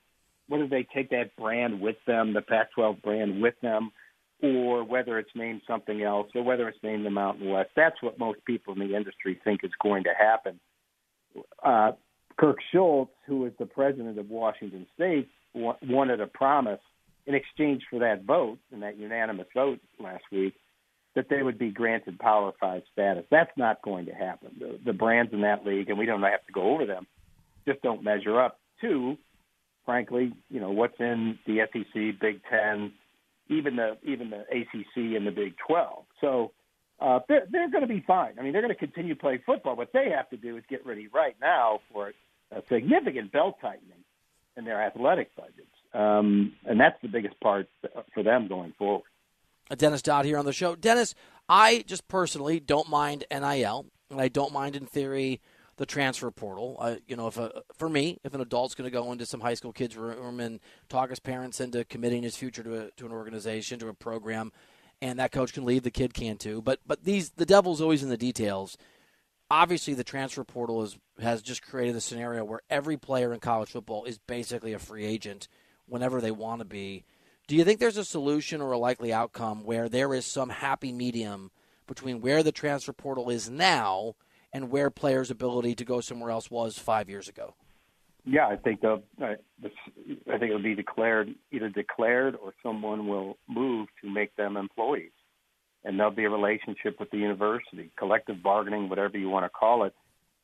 whether 0.48 0.68
they 0.68 0.86
take 0.94 1.12
that 1.12 1.36
brand 1.38 1.80
with 1.80 1.96
them, 2.08 2.34
the 2.34 2.42
Pac-12 2.42 3.02
brand 3.02 3.42
with 3.42 3.54
them, 3.62 3.92
or 4.42 4.84
whether 4.84 5.20
it's 5.20 5.30
named 5.36 5.62
something 5.68 6.02
else, 6.02 6.28
or 6.34 6.44
whether 6.44 6.68
it's 6.70 6.82
named 6.82 7.06
the 7.06 7.10
Mountain 7.10 7.50
West. 7.50 7.72
That's 7.76 8.02
what 8.02 8.18
most 8.18 8.44
people 8.46 8.74
in 8.74 8.80
the 8.80 8.96
industry 8.96 9.40
think 9.44 9.64
is 9.64 9.72
going 9.82 10.04
to 10.06 10.14
happen. 10.18 10.60
Uh, 11.64 11.92
Kirk 12.38 12.58
Schulz, 12.72 13.10
who 13.28 13.46
is 13.46 13.54
the 13.60 13.66
president 13.66 14.18
of 14.18 14.30
Washington 14.30 14.88
State, 14.96 15.28
wa- 15.54 15.76
wanted 15.84 16.22
a 16.22 16.28
promise 16.28 16.80
in 17.26 17.36
exchange 17.36 17.84
for 17.90 18.00
that 18.00 18.24
vote 18.24 18.60
and 18.72 18.82
that 18.82 18.98
unanimous 18.98 19.48
vote 19.54 19.80
last 20.00 20.24
week 20.32 20.56
that 21.16 21.28
they 21.30 21.44
would 21.44 21.60
be 21.60 21.70
granted 21.70 22.18
Power 22.18 22.54
Five 22.60 22.84
status. 22.94 23.26
That's 23.30 23.52
not 23.58 23.82
going 23.82 24.06
to 24.06 24.14
happen. 24.14 24.52
The, 24.58 24.80
the 24.86 24.94
brands 24.94 25.34
in 25.34 25.42
that 25.42 25.66
league, 25.66 25.90
and 25.90 25.98
we 25.98 26.06
don't 26.06 26.22
have 26.22 26.46
to 26.46 26.54
go 26.54 26.74
over 26.74 26.86
them, 26.86 27.08
just 27.68 27.82
don't 27.82 28.04
measure 28.04 28.40
up 28.40 28.60
to, 28.82 29.18
frankly, 29.86 30.34
you 30.50 30.60
know 30.60 30.72
what's 30.72 31.00
in 31.00 31.38
the 31.46 31.60
SEC, 31.74 32.20
Big 32.22 32.42
Ten, 32.50 32.94
even 33.50 33.76
the 33.76 33.98
even 34.04 34.30
the 34.30 34.42
ACC 34.42 35.16
and 35.16 35.26
the 35.26 35.32
Big 35.32 35.56
Twelve. 35.66 36.06
So 36.22 36.52
uh, 37.00 37.20
they're 37.28 37.48
they're 37.52 37.70
going 37.70 37.82
to 37.82 37.88
be 37.88 38.04
fine. 38.06 38.34
I 38.40 38.44
mean, 38.44 38.54
they're 38.54 38.62
going 38.62 38.74
to 38.74 38.80
continue 38.80 39.16
playing 39.16 39.40
football. 39.46 39.76
What 39.76 39.92
they 39.94 40.10
have 40.16 40.30
to 40.30 40.38
do 40.38 40.58
is 40.58 40.64
get 40.70 40.86
ready 40.86 41.08
right 41.08 41.36
now 41.42 41.80
for 41.92 42.14
a 42.52 42.62
significant 42.68 43.32
belt 43.32 43.58
tightening 43.62 44.04
in 44.58 44.66
their 44.66 44.82
athletic 44.82 45.36
budgets, 45.36 45.68
um, 45.94 46.54
and 46.66 46.80
that's 46.80 47.00
the 47.02 47.08
biggest 47.08 47.40
part 47.40 47.68
for 48.14 48.24
them 48.24 48.48
going 48.48 48.74
forward. 48.78 49.04
Dennis 49.78 50.02
Dodd 50.02 50.26
here 50.26 50.38
on 50.38 50.46
the 50.46 50.54
show. 50.54 50.76
Dennis, 50.76 51.14
I 51.48 51.84
just 51.86 52.08
personally 52.08 52.60
don't 52.60 52.90
mind 52.90 53.24
NIL, 53.32 53.86
and 54.10 54.20
I 54.20 54.28
don't 54.28 54.52
mind 54.52 54.76
in 54.76 54.86
theory 54.86 55.42
the 55.80 55.86
transfer 55.86 56.30
portal. 56.30 56.76
Uh, 56.78 56.96
you 57.08 57.16
know, 57.16 57.28
if 57.28 57.38
a, 57.38 57.64
for 57.74 57.88
me, 57.88 58.20
if 58.26 58.34
an 58.34 58.42
adult's 58.42 58.76
going 58.76 58.86
to 58.86 58.92
go 58.92 59.14
into 59.14 59.26
some 59.26 59.40
high 59.40 59.54
school 59.54 59.72
kid's 59.72 59.96
room 59.96 60.42
and 60.42 60.60
talk 60.90 61.10
his 61.10 61.22
parents 61.22 61.62
into 61.62 61.86
committing 61.86 62.22
his 62.22 62.36
future 62.36 62.62
to 62.62 62.82
a, 62.82 62.92
to 62.92 63.06
an 63.06 63.14
organization, 63.14 63.80
to 63.80 63.88
a 63.88 63.94
program, 63.94 64.52
and 65.02 65.18
that 65.20 65.32
coach 65.32 65.54
can 65.54 65.64
leave, 65.64 65.84
the 65.84 65.90
kid 65.90 66.14
can 66.14 66.36
too. 66.38 66.62
But 66.62 66.80
but 66.86 67.06
these 67.06 67.30
the 67.32 67.46
devil's 67.46 67.80
always 67.80 68.04
in 68.04 68.10
the 68.10 68.18
details. 68.18 68.78
Obviously, 69.50 69.94
the 69.94 70.04
transfer 70.04 70.44
portal 70.44 70.84
is, 70.84 70.98
has 71.20 71.42
just 71.42 71.64
created 71.64 71.96
a 71.96 72.02
scenario 72.02 72.44
where 72.44 72.60
every 72.70 72.98
player 72.98 73.34
in 73.34 73.40
college 73.40 73.70
football 73.70 74.04
is 74.04 74.20
basically 74.20 74.74
a 74.74 74.80
free 74.80 75.06
agent 75.06 75.48
whenever 75.88 76.20
they 76.20 76.30
want 76.30 76.60
to 76.60 76.66
be. 76.66 77.06
Do 77.48 77.56
you 77.56 77.64
think 77.64 77.80
there's 77.80 77.98
a 77.98 78.06
solution 78.06 78.62
or 78.62 78.74
a 78.74 78.78
likely 78.78 79.14
outcome 79.14 79.64
where 79.64 79.88
there 79.88 80.14
is 80.14 80.26
some 80.26 80.50
happy 80.50 80.92
medium 80.92 81.52
between 81.88 82.20
where 82.20 82.44
the 82.44 82.52
transfer 82.52 82.94
portal 82.94 83.30
is 83.30 83.50
now 83.50 84.16
and 84.54 84.72
where 84.72 84.90
players' 84.90 85.32
ability 85.32 85.76
to 85.76 85.86
go 85.86 86.02
somewhere 86.02 86.32
else 86.32 86.50
was 86.50 86.78
five 86.78 87.10
years 87.10 87.28
ago? 87.28 87.56
Yeah, 88.26 88.48
I 88.48 88.58
think 88.58 88.82
the 88.82 89.02
I 89.22 89.36
think 90.38 90.44
it'll 90.44 90.62
be 90.62 90.76
declared 90.76 91.34
either 91.52 91.70
declared 91.70 92.36
or 92.36 92.54
someone 92.62 93.08
will 93.08 93.38
move 93.48 93.88
to 94.02 94.10
make 94.10 94.36
them 94.36 94.58
employees, 94.58 95.12
and 95.84 95.98
there'll 95.98 96.12
be 96.12 96.26
a 96.26 96.30
relationship 96.30 97.00
with 97.00 97.10
the 97.12 97.18
university, 97.18 97.92
collective 97.98 98.44
bargaining, 98.44 98.90
whatever 98.90 99.18
you 99.18 99.30
want 99.30 99.46
to 99.46 99.50
call 99.50 99.84
it. 99.84 99.96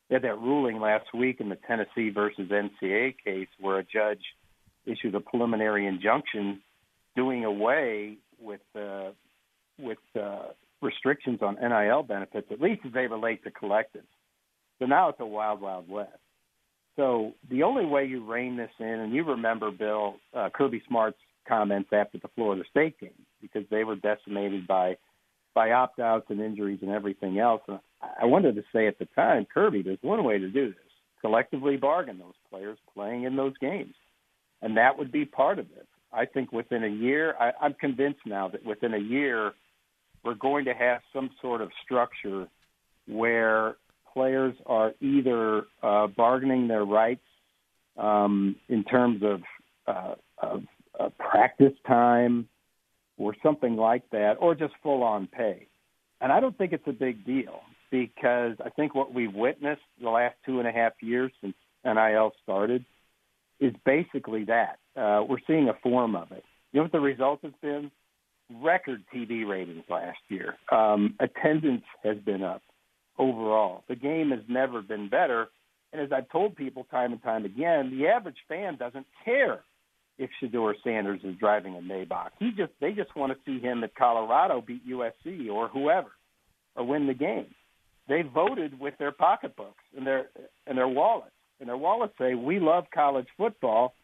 They 0.08 0.14
had 0.14 0.22
that 0.22 0.38
ruling 0.38 0.80
last 0.80 1.12
week 1.12 1.40
in 1.40 1.48
the 1.48 1.58
Tennessee 1.66 2.10
versus 2.10 2.48
NCAA 2.48 3.16
case 3.24 3.48
where 3.60 3.78
a 3.78 3.84
judge 3.84 4.22
issued 4.86 5.14
a 5.14 5.20
preliminary 5.20 5.86
injunction 5.86 6.62
doing 7.14 7.44
away 7.44 8.18
with 8.40 8.60
uh, 8.74 9.10
with 9.78 9.98
uh, 10.18 10.48
restrictions 10.82 11.40
on 11.42 11.56
NIL 11.56 12.02
benefits, 12.02 12.48
at 12.50 12.60
least 12.60 12.82
as 12.86 12.92
they 12.92 13.06
relate 13.06 13.42
to 13.44 13.50
collectives. 13.50 14.08
So 14.78 14.86
now 14.86 15.08
it's 15.08 15.20
a 15.20 15.26
wild, 15.26 15.60
wild 15.60 15.88
west. 15.88 16.10
So 16.96 17.32
the 17.50 17.62
only 17.62 17.84
way 17.84 18.06
you 18.06 18.24
rein 18.24 18.56
this 18.56 18.70
in, 18.78 18.86
and 18.86 19.12
you 19.12 19.24
remember 19.24 19.70
Bill 19.70 20.16
uh, 20.34 20.48
Kirby 20.52 20.82
Smart's 20.88 21.18
comments 21.46 21.90
after 21.92 22.18
the 22.18 22.28
Florida 22.34 22.64
State 22.70 22.98
game 22.98 23.10
because 23.40 23.64
they 23.70 23.84
were 23.84 23.96
decimated 23.96 24.66
by 24.66 24.96
by 25.54 25.70
opt 25.70 25.98
outs 25.98 26.26
and 26.28 26.40
injuries 26.40 26.80
and 26.82 26.90
everything 26.90 27.38
else. 27.38 27.62
And 27.66 27.78
I 28.20 28.26
wanted 28.26 28.56
to 28.56 28.64
say 28.74 28.86
at 28.86 28.98
the 28.98 29.06
time, 29.14 29.46
Kirby, 29.52 29.82
there's 29.82 29.98
one 30.02 30.22
way 30.24 30.38
to 30.38 30.48
do 30.48 30.68
this: 30.68 30.92
collectively 31.20 31.76
bargain 31.76 32.18
those 32.18 32.34
players 32.50 32.78
playing 32.94 33.24
in 33.24 33.36
those 33.36 33.56
games, 33.58 33.94
and 34.62 34.76
that 34.76 34.98
would 34.98 35.12
be 35.12 35.24
part 35.24 35.58
of 35.58 35.66
it. 35.76 35.86
I 36.12 36.24
think 36.24 36.50
within 36.50 36.82
a 36.82 36.88
year, 36.88 37.34
I, 37.38 37.52
I'm 37.60 37.74
convinced 37.74 38.20
now 38.24 38.48
that 38.48 38.64
within 38.64 38.94
a 38.94 38.98
year, 38.98 39.52
we're 40.26 40.34
going 40.34 40.64
to 40.64 40.74
have 40.74 41.00
some 41.12 41.30
sort 41.40 41.60
of 41.60 41.70
structure 41.84 42.48
where 43.06 43.76
players 44.12 44.54
are 44.66 44.92
either 45.00 45.64
uh, 45.82 46.08
bargaining 46.08 46.66
their 46.66 46.84
rights 46.84 47.20
um, 47.96 48.56
in 48.68 48.82
terms 48.82 49.22
of, 49.22 49.40
uh, 49.86 50.14
of 50.38 50.62
uh, 50.98 51.08
practice 51.18 51.72
time 51.86 52.48
or 53.18 53.34
something 53.42 53.76
like 53.76 54.02
that, 54.10 54.34
or 54.40 54.54
just 54.54 54.74
full 54.82 55.02
on 55.02 55.26
pay. 55.28 55.66
And 56.20 56.32
I 56.32 56.40
don't 56.40 56.56
think 56.58 56.72
it's 56.72 56.86
a 56.86 56.92
big 56.92 57.24
deal 57.24 57.60
because 57.90 58.56
I 58.64 58.70
think 58.70 58.94
what 58.94 59.14
we've 59.14 59.32
witnessed 59.32 59.82
the 60.02 60.10
last 60.10 60.34
two 60.44 60.58
and 60.58 60.68
a 60.68 60.72
half 60.72 60.92
years 61.00 61.30
since 61.40 61.54
NIL 61.84 62.32
started 62.42 62.84
is 63.60 63.72
basically 63.84 64.44
that. 64.44 64.78
Uh, 64.96 65.22
we're 65.26 65.38
seeing 65.46 65.68
a 65.68 65.74
form 65.82 66.16
of 66.16 66.32
it. 66.32 66.44
You 66.72 66.80
know 66.80 66.84
what 66.84 66.92
the 66.92 67.00
result 67.00 67.40
has 67.42 67.52
been? 67.62 67.90
Record 68.50 69.02
TV 69.14 69.46
ratings 69.46 69.84
last 69.88 70.18
year. 70.28 70.56
Um, 70.70 71.14
attendance 71.20 71.84
has 72.04 72.16
been 72.18 72.42
up 72.42 72.62
overall. 73.18 73.82
The 73.88 73.96
game 73.96 74.30
has 74.30 74.40
never 74.48 74.82
been 74.82 75.08
better. 75.08 75.48
And 75.92 76.00
as 76.00 76.12
I've 76.12 76.28
told 76.30 76.56
people 76.56 76.86
time 76.90 77.12
and 77.12 77.22
time 77.22 77.44
again, 77.44 77.96
the 77.96 78.08
average 78.08 78.36
fan 78.48 78.76
doesn't 78.76 79.06
care 79.24 79.60
if 80.18 80.30
Shedeur 80.42 80.74
Sanders 80.82 81.20
is 81.24 81.36
driving 81.36 81.76
a 81.76 81.80
Maybach. 81.80 82.30
He 82.38 82.50
just 82.50 82.72
they 82.80 82.92
just 82.92 83.14
want 83.16 83.32
to 83.32 83.38
see 83.44 83.60
him 83.60 83.84
at 83.84 83.94
Colorado 83.94 84.62
beat 84.66 84.86
USC 84.88 85.50
or 85.50 85.68
whoever 85.68 86.10
or 86.74 86.84
win 86.84 87.06
the 87.06 87.14
game. 87.14 87.54
They 88.08 88.22
voted 88.22 88.78
with 88.78 88.94
their 88.98 89.12
pocketbooks 89.12 89.82
and 89.96 90.06
their 90.06 90.28
and 90.66 90.76
their 90.78 90.88
wallets. 90.88 91.32
And 91.58 91.68
their 91.68 91.76
wallets 91.76 92.14
say, 92.18 92.34
"We 92.34 92.60
love 92.60 92.84
college 92.94 93.28
football," 93.36 93.94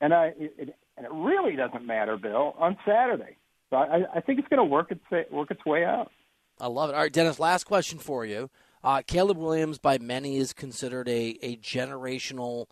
and 0.00 0.12
I 0.14 0.32
it, 0.38 0.74
and 0.96 1.06
it 1.06 1.12
really 1.12 1.56
doesn't 1.56 1.84
matter, 1.84 2.16
Bill, 2.16 2.54
on 2.58 2.78
Saturday. 2.86 3.36
So 3.74 3.78
I, 3.78 4.04
I 4.14 4.20
think 4.20 4.38
it's 4.38 4.46
going 4.46 4.58
to 4.58 4.64
work 4.64 4.92
its 4.92 5.32
work 5.32 5.50
its 5.50 5.64
way 5.66 5.84
out. 5.84 6.12
I 6.60 6.68
love 6.68 6.90
it. 6.90 6.94
All 6.94 7.02
right, 7.02 7.12
Dennis, 7.12 7.40
last 7.40 7.64
question 7.64 7.98
for 7.98 8.24
you. 8.24 8.48
Uh, 8.84 9.02
Caleb 9.04 9.36
Williams, 9.36 9.78
by 9.78 9.98
many, 9.98 10.36
is 10.36 10.52
considered 10.52 11.08
a, 11.08 11.36
a 11.42 11.56
generational 11.56 12.66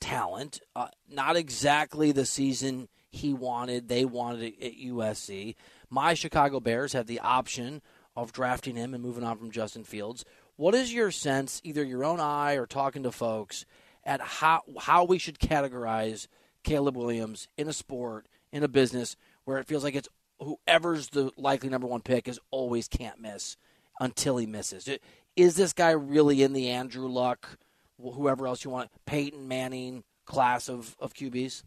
talent. 0.00 0.60
Uh, 0.74 0.88
not 1.10 1.36
exactly 1.36 2.10
the 2.10 2.24
season 2.24 2.88
he 3.10 3.34
wanted, 3.34 3.88
they 3.88 4.06
wanted 4.06 4.54
at 4.62 4.78
USC. 4.78 5.56
My 5.90 6.14
Chicago 6.14 6.58
Bears 6.58 6.94
have 6.94 7.06
the 7.06 7.20
option 7.20 7.82
of 8.16 8.32
drafting 8.32 8.76
him 8.76 8.94
and 8.94 9.02
moving 9.02 9.24
on 9.24 9.36
from 9.36 9.50
Justin 9.50 9.84
Fields. 9.84 10.24
What 10.56 10.74
is 10.74 10.90
your 10.90 11.10
sense, 11.10 11.60
either 11.64 11.84
your 11.84 12.02
own 12.02 12.18
eye 12.18 12.54
or 12.54 12.64
talking 12.64 13.02
to 13.02 13.12
folks, 13.12 13.66
at 14.04 14.22
how 14.22 14.62
how 14.80 15.04
we 15.04 15.18
should 15.18 15.38
categorize 15.38 16.28
Caleb 16.62 16.96
Williams 16.96 17.46
in 17.58 17.68
a 17.68 17.74
sport, 17.74 18.26
in 18.52 18.62
a 18.62 18.68
business 18.68 19.16
where 19.44 19.58
it 19.58 19.66
feels 19.66 19.84
like 19.84 19.94
it's 19.94 20.08
whoever's 20.40 21.08
the 21.08 21.30
likely 21.36 21.68
number 21.68 21.86
one 21.86 22.00
pick 22.00 22.28
is 22.28 22.40
always 22.50 22.88
can't 22.88 23.20
miss 23.20 23.56
until 24.00 24.36
he 24.36 24.46
misses. 24.46 24.88
Is 25.36 25.56
this 25.56 25.72
guy 25.72 25.90
really 25.90 26.42
in 26.42 26.52
the 26.52 26.70
Andrew 26.70 27.08
Luck, 27.08 27.58
whoever 28.00 28.46
else 28.46 28.64
you 28.64 28.70
want, 28.70 28.90
Peyton 29.06 29.48
Manning 29.48 30.04
class 30.24 30.68
of, 30.68 30.96
of 30.98 31.14
QBs? 31.14 31.62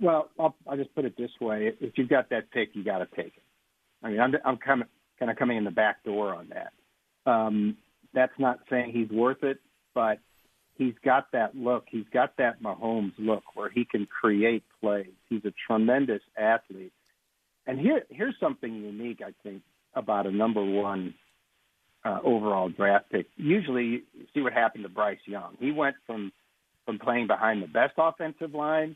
Well, 0.00 0.30
I'll, 0.38 0.54
I'll 0.66 0.76
just 0.76 0.94
put 0.94 1.04
it 1.04 1.16
this 1.16 1.30
way: 1.40 1.72
if 1.80 1.96
you've 1.96 2.08
got 2.08 2.30
that 2.30 2.50
pick, 2.50 2.70
you 2.74 2.84
got 2.84 2.98
to 2.98 3.08
take 3.16 3.36
it. 3.36 3.42
I 4.02 4.10
mean, 4.10 4.20
I'm, 4.20 4.34
I'm 4.44 4.56
coming, 4.58 4.88
kind 5.18 5.30
of 5.30 5.36
coming 5.36 5.56
in 5.56 5.64
the 5.64 5.70
back 5.70 6.04
door 6.04 6.34
on 6.34 6.50
that. 6.50 7.30
Um, 7.30 7.76
that's 8.12 8.38
not 8.38 8.60
saying 8.68 8.92
he's 8.92 9.10
worth 9.10 9.42
it, 9.42 9.58
but 9.94 10.18
he's 10.76 10.94
got 11.04 11.32
that 11.32 11.56
look. 11.56 11.84
He's 11.90 12.06
got 12.12 12.36
that 12.36 12.62
Mahomes 12.62 13.12
look 13.18 13.42
where 13.54 13.70
he 13.70 13.84
can 13.84 14.06
create 14.06 14.62
plays. 14.80 15.12
He's 15.28 15.44
a 15.44 15.52
tremendous 15.66 16.22
athlete. 16.36 16.92
And 17.66 17.78
here, 17.78 18.02
here's 18.10 18.34
something 18.38 18.72
unique, 18.72 19.20
I 19.24 19.32
think, 19.42 19.62
about 19.94 20.26
a 20.26 20.30
number 20.30 20.64
one 20.64 21.14
uh, 22.04 22.18
overall 22.22 22.68
draft 22.68 23.10
pick. 23.10 23.26
Usually, 23.36 24.02
see 24.32 24.40
what 24.40 24.52
happened 24.52 24.84
to 24.84 24.88
Bryce 24.88 25.18
Young. 25.26 25.56
He 25.58 25.72
went 25.72 25.96
from 26.06 26.32
from 26.84 27.00
playing 27.00 27.26
behind 27.26 27.60
the 27.62 27.66
best 27.66 27.94
offensive 27.98 28.54
line 28.54 28.94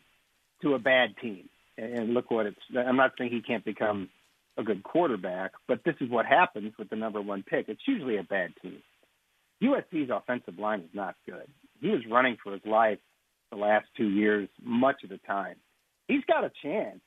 to 0.62 0.74
a 0.74 0.78
bad 0.78 1.16
team, 1.20 1.48
and 1.76 2.14
look 2.14 2.30
what 2.30 2.46
it's. 2.46 2.60
I'm 2.76 2.96
not 2.96 3.12
saying 3.18 3.32
he 3.32 3.42
can't 3.42 3.64
become 3.64 4.08
a 4.56 4.62
good 4.62 4.82
quarterback, 4.82 5.52
but 5.66 5.80
this 5.84 5.96
is 6.00 6.08
what 6.08 6.26
happens 6.26 6.72
with 6.78 6.90
the 6.90 6.96
number 6.96 7.20
one 7.20 7.42
pick. 7.42 7.68
It's 7.68 7.80
usually 7.86 8.18
a 8.18 8.22
bad 8.22 8.52
team. 8.62 8.82
USC's 9.62 10.10
offensive 10.10 10.58
line 10.58 10.80
is 10.80 10.94
not 10.94 11.16
good. 11.26 11.46
He 11.80 11.88
was 11.88 12.00
running 12.10 12.36
for 12.42 12.52
his 12.52 12.64
life 12.64 12.98
the 13.50 13.56
last 13.56 13.86
two 13.96 14.08
years 14.08 14.48
much 14.62 15.02
of 15.02 15.10
the 15.10 15.18
time. 15.18 15.56
He's 16.08 16.24
got 16.24 16.44
a 16.44 16.52
chance, 16.62 17.00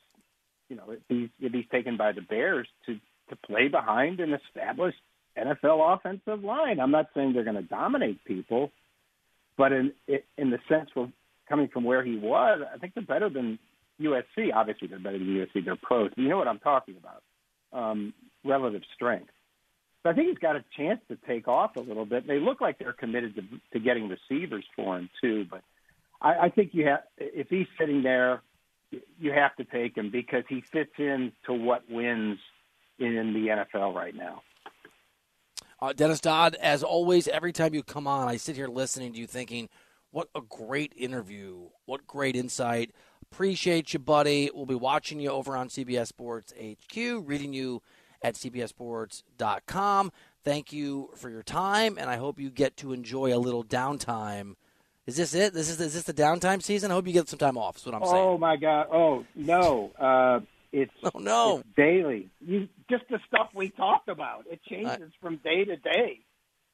you 0.73 0.79
know, 0.79 0.91
if 0.91 0.99
he's 1.07 1.29
if 1.39 1.53
he's 1.53 1.65
taken 1.71 1.97
by 1.97 2.11
the 2.11 2.21
Bears 2.21 2.67
to 2.87 2.99
to 3.29 3.35
play 3.35 3.67
behind 3.67 4.19
an 4.19 4.33
established 4.33 4.97
NFL 5.37 5.95
offensive 5.95 6.43
line. 6.43 6.79
I'm 6.79 6.91
not 6.91 7.09
saying 7.15 7.33
they're 7.33 7.43
going 7.43 7.55
to 7.55 7.61
dominate 7.61 8.23
people, 8.25 8.71
but 9.55 9.71
in 9.71 9.91
in 10.07 10.49
the 10.49 10.57
sense 10.67 10.89
of 10.95 11.09
coming 11.47 11.67
from 11.67 11.83
where 11.83 12.03
he 12.03 12.17
was, 12.17 12.61
I 12.73 12.77
think 12.79 12.95
they're 12.95 13.03
better 13.03 13.29
than 13.29 13.59
USC. 14.01 14.51
Obviously, 14.53 14.87
they're 14.87 14.99
better 14.99 15.19
than 15.19 15.27
USC. 15.27 15.63
They're 15.63 15.75
pros. 15.75 16.09
You 16.15 16.27
know 16.27 16.37
what 16.37 16.47
I'm 16.47 16.59
talking 16.59 16.95
about? 16.97 17.21
Um, 17.71 18.13
relative 18.43 18.81
strength. 18.95 19.29
So 20.01 20.09
I 20.09 20.13
think 20.13 20.29
he's 20.29 20.39
got 20.39 20.55
a 20.55 20.65
chance 20.75 20.99
to 21.09 21.17
take 21.27 21.47
off 21.47 21.75
a 21.75 21.81
little 21.81 22.05
bit. 22.05 22.27
They 22.27 22.39
look 22.39 22.61
like 22.61 22.79
they're 22.79 22.93
committed 22.93 23.35
to, 23.35 23.41
to 23.73 23.79
getting 23.79 24.09
receivers 24.09 24.65
for 24.75 24.97
him 24.97 25.09
too. 25.21 25.45
But 25.49 25.61
I, 26.19 26.45
I 26.45 26.49
think 26.49 26.71
you 26.73 26.87
have 26.87 27.01
if 27.17 27.47
he's 27.49 27.67
sitting 27.79 28.01
there, 28.01 28.41
you 29.19 29.31
have 29.31 29.55
to 29.57 29.63
take 29.65 29.97
him 29.97 30.09
because 30.11 30.43
he 30.47 30.63
fits 30.71 30.93
in 30.97 31.31
to 31.45 31.53
what 31.53 31.83
wins 31.89 32.39
in 32.99 33.33
the 33.33 33.47
NFL 33.47 33.93
right 33.93 34.15
now. 34.15 34.41
Uh, 35.81 35.91
Dennis 35.91 36.21
Dodd, 36.21 36.55
as 36.55 36.81
always, 36.81 37.27
every 37.27 37.51
time 37.51 37.73
you 37.73 37.83
come 37.83 38.07
on, 38.07 38.27
I 38.27 38.37
sit 38.37 38.55
here 38.55 38.67
listening 38.67 39.13
to 39.13 39.19
you 39.19 39.27
thinking, 39.27 39.67
what 40.11 40.29
a 40.35 40.41
great 40.41 40.93
interview. 40.95 41.69
What 41.85 42.07
great 42.07 42.35
insight. 42.35 42.91
Appreciate 43.31 43.93
you, 43.93 43.99
buddy. 43.99 44.49
We'll 44.53 44.65
be 44.65 44.75
watching 44.75 45.19
you 45.19 45.31
over 45.31 45.57
on 45.57 45.69
CBS 45.69 46.07
Sports 46.07 46.53
HQ, 46.53 46.95
reading 47.25 47.51
you 47.51 47.81
at 48.21 48.35
CBSSports.com. 48.35 50.11
Thank 50.43 50.71
you 50.71 51.09
for 51.15 51.29
your 51.29 51.43
time, 51.43 51.97
and 51.97 52.09
I 52.09 52.17
hope 52.17 52.39
you 52.39 52.49
get 52.49 52.77
to 52.77 52.93
enjoy 52.93 53.35
a 53.35 53.39
little 53.39 53.63
downtime. 53.63 54.53
Is 55.05 55.17
this 55.17 55.33
it? 55.33 55.53
This 55.53 55.69
is 55.69 55.79
is 55.81 55.93
this 55.93 56.03
the 56.03 56.13
downtime 56.13 56.61
season? 56.61 56.91
I 56.91 56.93
hope 56.93 57.07
you 57.07 57.13
get 57.13 57.27
some 57.27 57.39
time 57.39 57.57
off. 57.57 57.77
Is 57.77 57.85
what 57.85 57.95
I'm 57.95 58.05
saying. 58.05 58.15
Oh 58.15 58.37
my 58.37 58.55
God! 58.55 58.87
Oh 58.91 59.25
no! 59.35 59.91
Uh, 59.99 60.39
it's 60.71 60.93
oh 61.03 61.19
no 61.19 61.57
it's 61.59 61.67
daily. 61.75 62.29
You 62.39 62.69
just 62.89 63.03
the 63.09 63.19
stuff 63.27 63.49
we 63.53 63.69
talked 63.69 64.07
about. 64.07 64.45
It 64.49 64.61
changes 64.63 65.11
I, 65.13 65.21
from 65.21 65.37
day 65.37 65.65
to 65.65 65.75
day. 65.75 66.19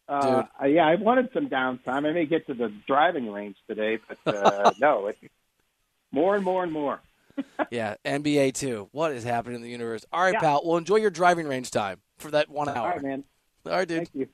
Uh, 0.07 0.43
yeah, 0.65 0.87
I 0.87 0.95
wanted 0.95 1.29
some 1.33 1.49
downtime. 1.49 2.07
I 2.07 2.11
may 2.11 2.25
get 2.25 2.47
to 2.47 2.55
the 2.55 2.73
driving 2.87 3.31
range 3.31 3.57
today, 3.67 3.99
but 4.07 4.35
uh, 4.35 4.71
no, 4.79 5.07
it's 5.07 5.19
more 6.11 6.35
and 6.35 6.43
more 6.43 6.63
and 6.63 6.71
more. 6.71 6.99
yeah, 7.69 7.95
NBA 8.05 8.53
too. 8.53 8.89
What 8.91 9.11
is 9.11 9.23
happening 9.23 9.57
in 9.57 9.61
the 9.61 9.69
universe? 9.69 10.05
All 10.11 10.21
right, 10.21 10.33
yeah. 10.33 10.39
pal. 10.39 10.61
Well, 10.65 10.77
enjoy 10.77 10.95
your 10.95 11.11
driving 11.11 11.47
range 11.47 11.69
time 11.69 11.99
for 12.17 12.31
that 12.31 12.49
one 12.49 12.69
hour. 12.69 12.77
All 12.77 12.89
right, 12.89 13.03
man. 13.03 13.23
All 13.65 13.73
right, 13.73 13.87
dude. 13.87 13.97
Thank 13.97 14.15
you. 14.15 14.29